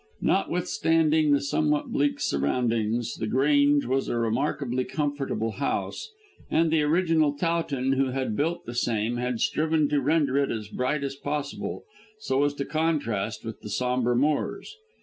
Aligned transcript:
Notwithstanding 0.21 1.29
the 1.31 1.39
somewhat 1.41 1.89
bleak 1.91 2.19
surroundings, 2.19 3.13
The 3.17 3.27
Grange 3.27 3.85
was 3.85 4.07
a 4.09 4.17
remarkably 4.17 4.83
comfortable 4.83 5.51
house, 5.51 6.09
and 6.49 6.71
the 6.71 6.81
original 6.81 7.33
Towton 7.33 7.91
who 7.91 8.05
had 8.05 8.35
built 8.35 8.65
the 8.65 8.73
same 8.73 9.17
had 9.17 9.39
striven 9.39 9.87
to 9.89 10.01
render 10.01 10.39
it 10.39 10.49
as 10.49 10.69
bright 10.69 11.03
as 11.03 11.13
possible, 11.15 11.83
so 12.17 12.43
as 12.43 12.55
to 12.55 12.65
contrast 12.65 13.45
with 13.45 13.59
the 13.61 13.69
sombre 13.69 14.15
moors. 14.15 14.75